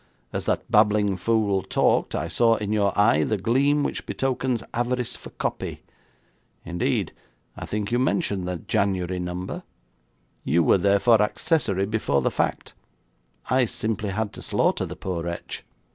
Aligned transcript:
As 0.33 0.47
that 0.47 0.63
babbling 0.71 1.15
fool 1.15 1.61
talked, 1.61 2.15
I 2.15 2.27
saw 2.27 2.55
in 2.55 2.73
your 2.73 2.91
eye 2.97 3.23
the 3.23 3.37
gleam 3.37 3.83
which 3.83 4.07
betokens 4.07 4.63
avarice 4.73 5.15
for 5.15 5.29
copy. 5.29 5.83
Indeed, 6.65 7.11
I 7.55 7.67
think 7.67 7.91
you 7.91 7.99
mentioned 7.99 8.47
the 8.47 8.55
January 8.57 9.19
number. 9.19 9.61
You 10.43 10.63
were 10.63 10.79
therefore 10.79 11.21
accessory 11.21 11.85
before 11.85 12.23
the 12.23 12.31
fact. 12.31 12.73
I 13.51 13.65
simply 13.65 14.09
had 14.09 14.33
to 14.33 14.41
slaughter 14.41 14.87
the 14.87 14.95
poor 14.95 15.21
wretch.' 15.21 15.63